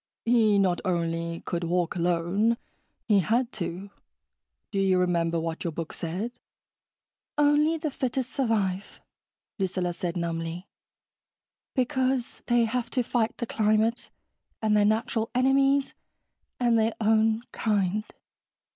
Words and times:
"He 0.25 0.57
not 0.57 0.81
only 0.83 1.41
could 1.41 1.63
walk 1.63 1.95
alone, 1.95 2.57
he 3.07 3.19
had 3.19 3.51
to. 3.51 3.91
Do 4.71 4.79
you 4.79 4.97
remember 4.97 5.39
what 5.39 5.63
your 5.63 5.71
book 5.71 5.93
said?" 5.93 6.31
"Only 7.37 7.77
the 7.77 7.91
fittest 7.91 8.31
survive," 8.31 8.99
Lucilla 9.59 9.93
said 9.93 10.17
numbly. 10.17 10.67
"Because 11.75 12.41
they 12.47 12.65
have 12.65 12.89
to 12.89 13.03
fight 13.03 13.37
the 13.37 13.45
climate... 13.45 14.09
and 14.59 14.75
their 14.75 14.85
natural 14.85 15.29
enemies... 15.35 15.93
and 16.59 16.79
their 16.79 16.95
own 16.99 17.43
kind." 17.51 18.03